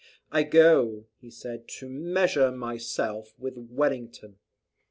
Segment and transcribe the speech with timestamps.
[0.31, 4.37] "I go," he said, "to measure myself with Wellington."